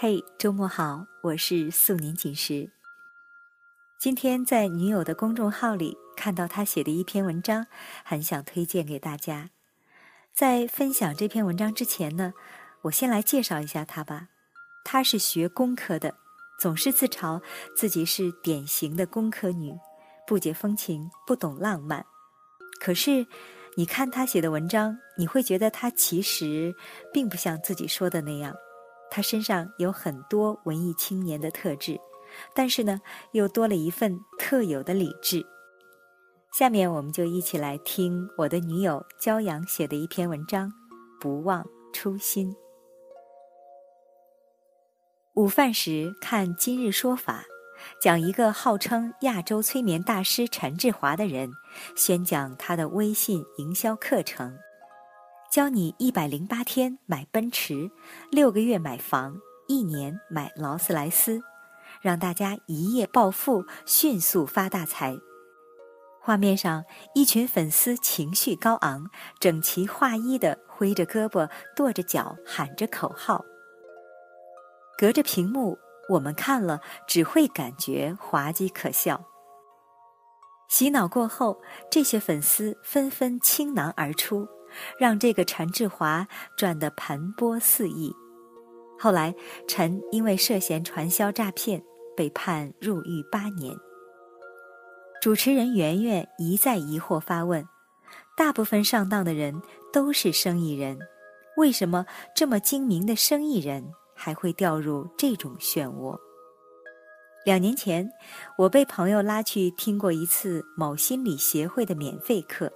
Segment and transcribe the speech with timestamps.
[0.00, 2.70] 嘿，周末好，我是素年锦时。
[3.98, 7.66] 今天在女友的公众号里看到她写的一篇文章，
[8.04, 9.50] 很想推荐给大家。
[10.32, 12.32] 在分享这篇文章之前呢，
[12.82, 14.28] 我先来介绍一下她吧。
[14.84, 16.14] 她是学工科的，
[16.60, 17.42] 总是自嘲
[17.74, 19.76] 自己是典型的工科女，
[20.28, 22.06] 不解风情，不懂浪漫。
[22.78, 23.26] 可是，
[23.74, 26.72] 你看她写的文章，你会觉得她其实
[27.12, 28.54] 并不像自己说的那样。
[29.10, 31.98] 他身上有很多文艺青年的特质，
[32.54, 33.00] 但是呢，
[33.32, 35.44] 又多了一份特有的理智。
[36.52, 40.68] 下面我们就一起来听我的女友骄阳写的一篇文章
[41.20, 42.50] 《不忘初心》。
[45.34, 47.42] 午饭时看《今日说法》，
[48.02, 51.50] 讲一个号称亚洲催眠大师陈志华的人，
[51.94, 54.58] 宣讲他的微信营销课程。
[55.50, 57.90] 教你一百零八天买奔驰，
[58.30, 59.34] 六个月买房，
[59.66, 61.40] 一年买劳斯莱斯，
[62.02, 65.16] 让大家一夜暴富，迅速发大财。
[66.20, 69.06] 画面上，一群粉丝情绪高昂，
[69.40, 73.42] 整齐划一的挥着胳膊，跺着脚，喊着口号。
[74.98, 75.78] 隔着屏幕，
[76.10, 79.24] 我们看了只会感觉滑稽可笑。
[80.68, 81.58] 洗脑过后，
[81.90, 84.46] 这些粉丝纷纷倾囊而出。
[84.98, 88.14] 让这个陈志华赚得盆钵四溢。
[88.98, 89.34] 后来，
[89.66, 91.82] 陈因为涉嫌传销诈骗
[92.16, 93.76] 被判入狱八年。
[95.20, 97.66] 主持人圆圆一再疑惑发问：
[98.36, 99.60] 大部分上当的人
[99.92, 100.98] 都是生意人，
[101.56, 106.16] 为什么这么精明的生意人还会掉入这种漩涡？
[107.44, 108.08] 两年前，
[108.58, 112.70] 我被朋友拉去听过一次某心理协会的免费课。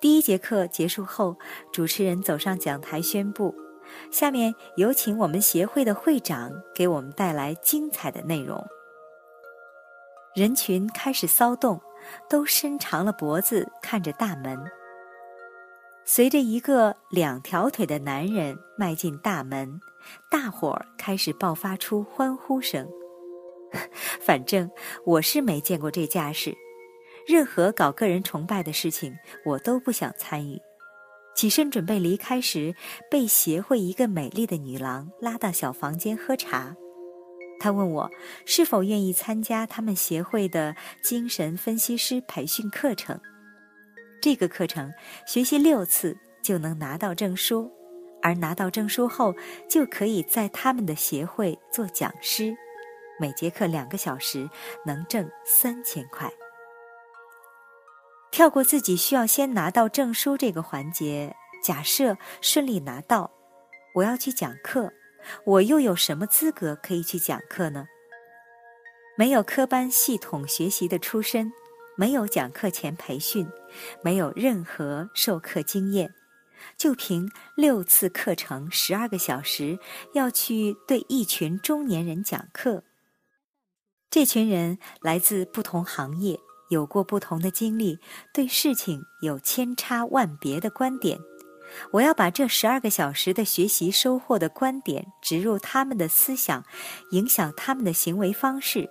[0.00, 1.36] 第一节课结束后，
[1.72, 3.54] 主持人走上讲台宣布
[4.12, 8.62] ：“下面有请我们协会的会长给我们带来精彩的内容。”
[10.36, 11.80] 人群开始骚动，
[12.28, 14.58] 都伸长了脖子看着大门。
[16.04, 19.80] 随着一个两条腿的男人迈进大门，
[20.30, 22.86] 大伙儿开始爆发出欢呼声。
[24.20, 24.70] 反正
[25.04, 26.54] 我是没见过这架势。
[27.26, 30.60] 任何搞个人崇拜的事情，我都不想参与。
[31.34, 32.74] 起身准备离开时，
[33.10, 36.74] 被协会一个美丽的女郎拉到小房间喝茶。
[37.58, 38.10] 她问我
[38.44, 43.20] 是否愿意参加他们协会的精神分析师培训课程。
[44.22, 44.92] 这个课程
[45.26, 47.70] 学习六次就能拿到证书，
[48.22, 49.34] 而拿到证书后
[49.68, 52.54] 就可以在他们的协会做讲师，
[53.20, 54.48] 每节课两个小时，
[54.86, 56.30] 能挣三千块。
[58.30, 63.30] 跳过自己需要先拿到证书这个环节，假设顺利拿到，
[63.94, 64.92] 我要去讲课，
[65.44, 67.86] 我又有什么资格可以去讲课呢？
[69.16, 71.50] 没有科班系统学习的出身，
[71.96, 73.48] 没有讲课前培训，
[74.02, 76.12] 没有任何授课经验，
[76.76, 79.78] 就凭六次课程十二个小时
[80.12, 82.84] 要去对一群中年人讲课，
[84.10, 86.38] 这群人来自不同行业。
[86.68, 87.98] 有过不同的经历，
[88.32, 91.18] 对事情有千差万别的观点。
[91.90, 96.64] 我要把这十二个小时的学习收获的观点植入他们的思想，
[97.10, 98.88] 影响他们的行为方式。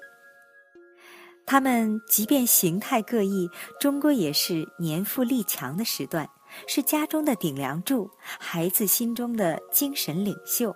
[1.46, 3.50] 他们即便形态各异，
[3.80, 6.28] 终归也是年富力强的时段，
[6.68, 10.76] 是家中的顶梁柱，孩子心中的精神领袖。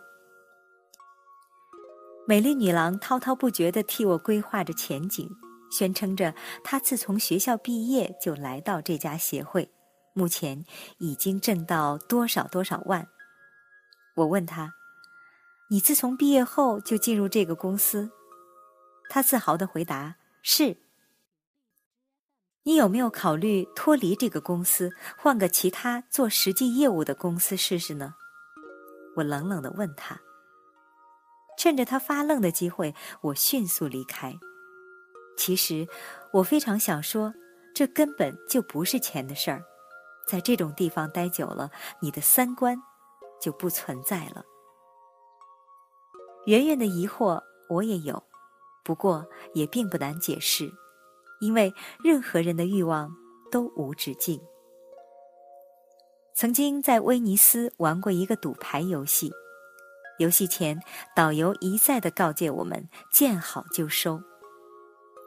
[2.27, 5.27] 美丽女郎滔滔不绝地替我规划着前景。
[5.71, 9.71] 宣称着，他自从学校毕业就来到这家协会，
[10.13, 10.65] 目前
[10.97, 13.07] 已经挣到多少多少万。
[14.15, 14.73] 我问他
[15.69, 18.11] ：“你自从毕业后就进入这个公司？”
[19.09, 20.77] 他自豪的回答：“是。”
[22.63, 28.13] 你有没有考虑脱离这个公司，换个其他做实际业务的公司试试呢？
[29.15, 30.19] 我冷冷的问他。
[31.57, 34.37] 趁着他发愣的机会，我迅速离开。
[35.39, 35.87] 其实，
[36.33, 37.33] 我非常想说，
[37.73, 39.63] 这根本就不是钱的事儿。
[40.27, 41.71] 在这种地方待久了，
[42.01, 42.77] 你的三观
[43.39, 44.43] 就不存在了。
[46.45, 48.21] 圆圆的疑惑我也有，
[48.83, 50.69] 不过也并不难解释，
[51.39, 53.09] 因为任何人的欲望
[53.49, 54.41] 都无止境。
[56.35, 59.31] 曾经在威尼斯玩过一个赌牌游戏，
[60.17, 60.77] 游戏前
[61.15, 64.21] 导游一再的告诫我们：见好就收。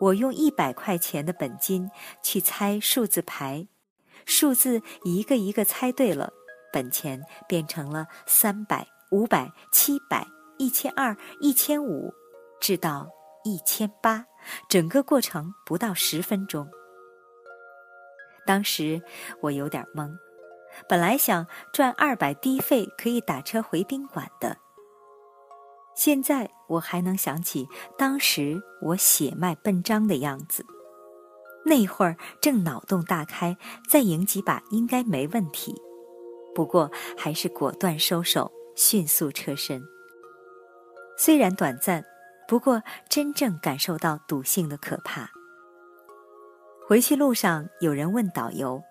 [0.02, 1.88] 我用一百块钱的本金
[2.24, 3.68] 去猜数字牌，
[4.26, 6.32] 数字一个一个猜对了，
[6.72, 10.26] 本钱变成了三百、五百、七百、
[10.58, 12.12] 一千二、一千五，
[12.60, 13.08] 至到
[13.44, 14.26] 一千八，
[14.68, 16.68] 整个过程不到十分钟。
[18.44, 19.00] 当时
[19.40, 20.10] 我有点懵，
[20.88, 24.58] 本来想赚二百低费可以打车回宾馆的。
[25.94, 27.68] 现在我还能想起
[27.98, 30.64] 当时我血脉奔张的样子，
[31.66, 33.56] 那会儿正脑洞大开，
[33.90, 35.74] 再赢几把应该没问题。
[36.54, 39.82] 不过还是果断收手，迅速撤身。
[41.18, 42.04] 虽然短暂，
[42.48, 45.30] 不过真正感受到赌性的可怕。
[46.88, 48.82] 回去路上，有人问导游：“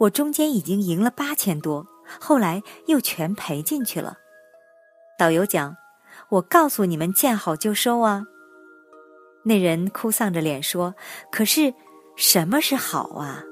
[0.00, 1.86] 我中间已经赢了八千多，
[2.20, 4.16] 后来又全赔进去了。”
[5.18, 5.76] 导游讲。
[6.32, 8.24] 我告诉你们，见好就收啊！
[9.42, 10.94] 那人哭丧着脸说
[11.30, 11.74] ：“可是，
[12.16, 13.44] 什么是好啊？”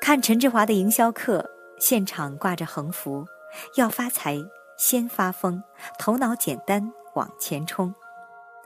[0.00, 1.44] 看陈志华的营销课，
[1.80, 3.26] 现场挂着横幅
[3.74, 4.38] ：“要发财，
[4.78, 5.60] 先发疯，
[5.98, 7.92] 头脑简单，往前冲。”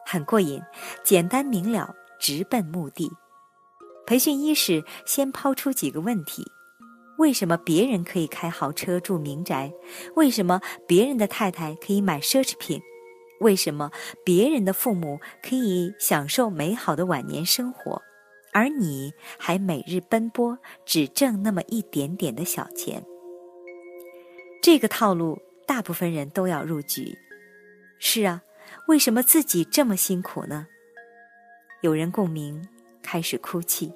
[0.05, 0.61] 很过瘾，
[1.03, 3.11] 简单明了，直奔目的。
[4.07, 6.45] 培训伊始，先抛出几个问题。
[7.23, 9.73] 为什么别人可以开豪车住民宅？
[10.17, 12.83] 为什么别人的太太可以买奢侈品？
[13.39, 13.93] 为什么
[14.25, 18.03] 别人的父母可以享受美好的晚年生活，
[18.53, 23.05] 而你还每日奔波，只挣那么一点点的小钱？
[24.61, 27.17] 这个套路，大部分人都要入局。
[28.01, 28.43] 是啊，
[28.89, 30.67] 为什么自己这么辛苦呢？
[31.83, 32.67] 有人共鸣，
[33.01, 33.93] 开始哭泣。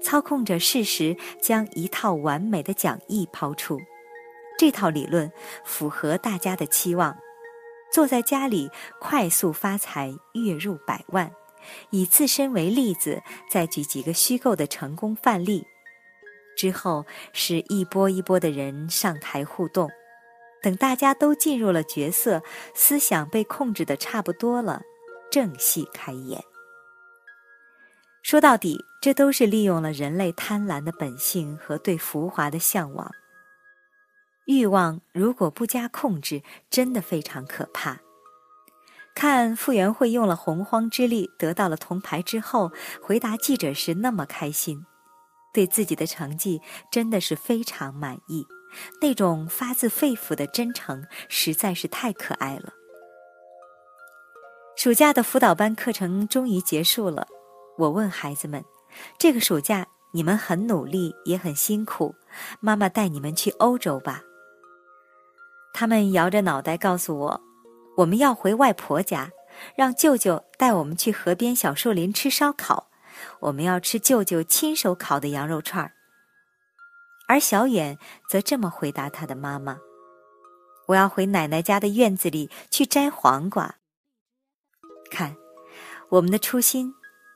[0.00, 3.80] 操控着事实，将一套完美的讲义抛出。
[4.58, 5.30] 这套理论
[5.64, 7.16] 符合大家的期望。
[7.90, 8.70] 坐在家里
[9.00, 11.30] 快速发财，月入百万。
[11.90, 15.66] 以自身为例子，再举几个虚构的成功范例。
[16.56, 19.90] 之后是一波一波的人上台互动。
[20.62, 22.42] 等大家都进入了角色，
[22.74, 24.82] 思想被控制的差不多了，
[25.30, 26.42] 正戏开演。
[28.22, 33.10] 说到底，这都是利用了人类贪婪的本性和对浮华的向往。
[34.46, 36.40] 欲望如果不加控制，
[36.70, 37.98] 真的非常可怕。
[39.12, 42.70] 看傅园慧用了洪荒之力得到了铜牌之后，
[43.02, 44.86] 回答记者时那么开心，
[45.52, 48.46] 对自己的成绩真的是非常满意。
[49.00, 52.72] 那种发自肺腑的真诚，实在是太可爱了。
[54.76, 57.26] 暑假的辅导班课程终于结束了。
[57.78, 58.64] 我问孩子们
[59.18, 62.14] ：“这个暑假你们很努力，也很辛苦，
[62.60, 64.22] 妈妈带你们去欧洲吧。”
[65.74, 67.40] 他们摇着脑袋告诉我
[67.96, 69.30] ：“我们要回外婆家，
[69.76, 72.90] 让舅舅带我们去河边小树林吃烧烤，
[73.40, 75.92] 我们要吃舅舅亲手烤的羊肉串儿。”
[77.28, 77.96] 而小远
[78.28, 79.78] 则这么回答他的妈妈
[80.88, 83.76] ：“我要回奶奶家的院子里去摘黄瓜。”
[85.10, 85.36] 看，
[86.10, 86.94] 我们的初心。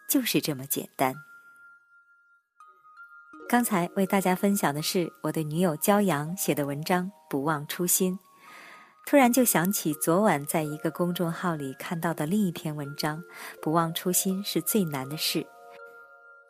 [0.08, 1.25] 就是这么简单。
[3.48, 8.12] 刚才为大家分享的是我的女友骄阳写的文章《不忘初心》，
[9.08, 13.18] 突然就想起昨晚在一个公众号里看到的另一篇文章，
[13.62, 15.42] 《不忘初心是最难的事》，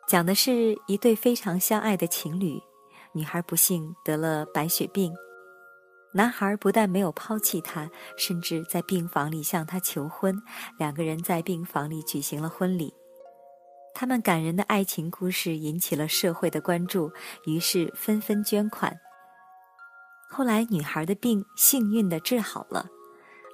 [0.07, 2.59] 讲的是一对非常相爱的情侣，
[3.11, 5.13] 女孩不幸得了白血病，
[6.13, 10.35] 男孩不但没有抛弃她，甚至在病房里向她求婚，
[10.79, 12.91] 两个人在病房里举行了婚礼。
[13.99, 17.11] 他们感人的爱情故事引起了社会的关注，
[17.45, 18.95] 于是纷纷捐款。
[20.29, 22.85] 后来，女孩的病幸运的治好了，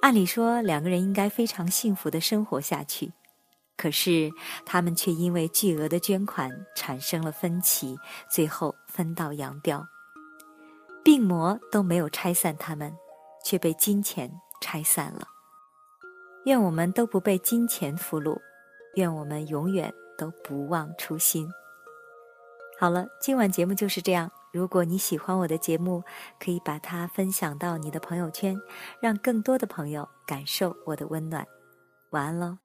[0.02, 3.10] 按理说两个人应该非常幸福的生活下去，
[3.78, 4.30] 可是
[4.66, 7.96] 他们却因为巨额的捐款产生了分歧，
[8.28, 9.82] 最后分道扬镳。
[11.02, 12.94] 病魔都没有拆散他们，
[13.46, 15.26] 却被金钱拆散了。
[16.44, 18.38] 愿我们都不被金钱俘虏，
[18.96, 19.90] 愿我们永远。
[20.16, 21.48] 都不忘初心。
[22.78, 24.30] 好了，今晚节目就是这样。
[24.52, 26.02] 如果你喜欢我的节目，
[26.38, 28.60] 可以把它分享到你的朋友圈，
[29.00, 31.46] 让更多的朋友感受我的温暖。
[32.10, 32.63] 晚安喽。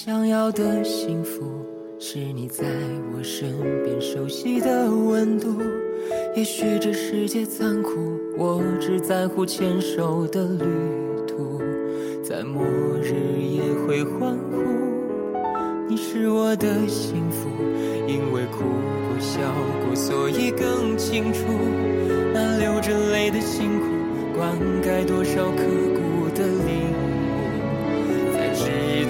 [0.00, 1.42] 想要的幸福，
[1.98, 2.64] 是你在
[3.12, 3.50] 我身
[3.82, 5.56] 边熟悉的温度。
[6.36, 7.90] 也许这世界残酷，
[8.36, 10.64] 我只在乎牵手的旅
[11.26, 11.60] 途。
[12.22, 12.62] 在末
[13.02, 14.62] 日也会欢呼，
[15.88, 17.48] 你是我的幸福，
[18.06, 19.18] 因为哭过。
[19.18, 19.40] 笑
[19.84, 21.40] 过，所以更清楚
[22.32, 23.86] 那流着泪的辛苦，
[24.36, 25.64] 灌溉多少刻
[25.96, 26.00] 骨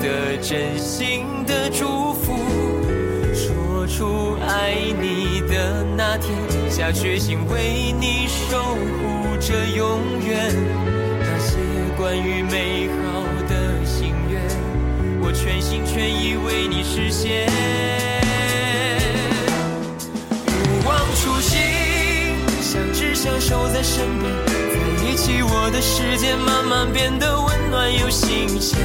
[0.02, 2.37] 的真心的祝福。
[3.35, 6.31] 说出爱你的那天，
[6.71, 10.52] 下决心为你守护着永远。
[11.21, 11.57] 那些
[11.97, 14.40] 关于美好的心愿，
[15.21, 17.49] 我全心全意为你实现。
[23.14, 28.78] 相守在身边，在一起，我的世界慢慢变得温暖又新鲜。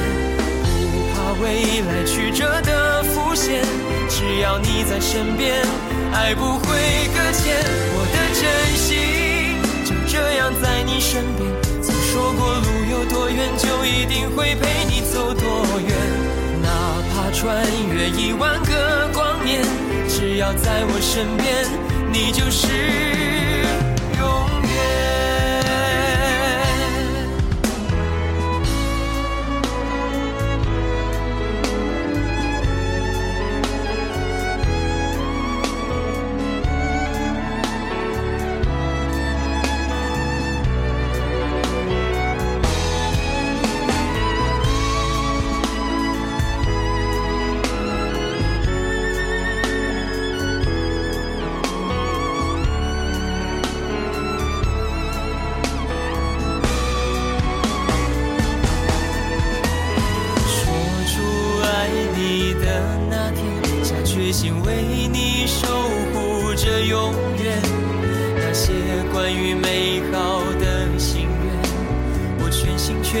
[1.24, 3.62] 把未来曲折的浮现，
[4.10, 5.64] 只要你在身边，
[6.12, 6.68] 爱不会
[7.14, 7.56] 搁浅。
[7.96, 8.44] 我的真
[8.76, 11.50] 心就这样在你身边。
[11.82, 15.96] 曾说过路有多远，就一定会陪你走多远。
[16.60, 16.68] 哪
[17.08, 19.62] 怕穿越一万个光年，
[20.06, 21.66] 只要在我身边，
[22.12, 23.13] 你就是。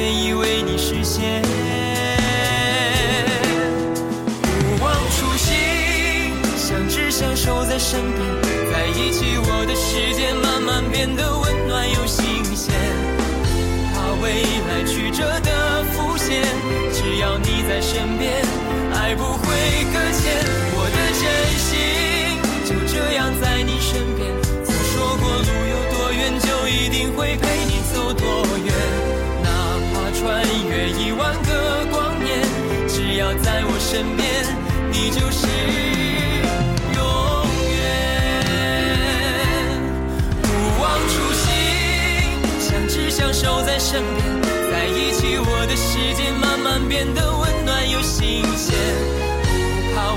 [0.04, 1.40] 愿意为你实现，
[4.60, 5.56] 不忘初心，
[6.58, 8.20] 相知相守在身边
[8.70, 12.74] 在一起，我的世界慢慢变得温暖又新鲜。
[13.94, 16.44] 怕未来曲折的浮现，
[16.92, 18.44] 只要你在身边，
[18.92, 19.46] 爱不会
[19.90, 20.44] 搁浅。
[20.76, 21.24] 我的真
[21.64, 21.72] 心
[22.66, 24.13] 就这样在你身边。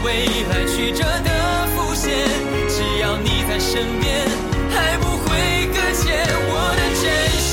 [0.08, 0.14] 未
[0.50, 1.30] 来曲折的
[1.76, 2.26] 浮现，
[2.70, 4.26] 只要你在身边，
[4.72, 6.26] 还不会搁浅。
[6.48, 7.06] 我的真
[7.44, 7.52] 心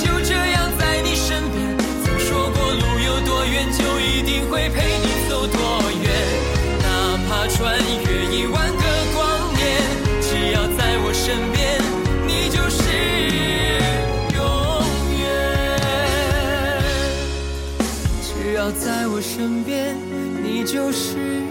[0.00, 1.60] 就这样在你身边。
[2.02, 5.60] 曾说过路有多远，就一定会陪你走多
[6.00, 6.08] 远。
[6.80, 6.88] 哪
[7.28, 9.60] 怕穿越一万个光年，
[10.22, 11.76] 只要在我身边，
[12.26, 12.80] 你就是
[14.34, 14.40] 永
[15.20, 15.20] 远。
[18.24, 18.70] 只要。
[18.70, 19.94] 在我身边，
[20.42, 21.49] 你就是。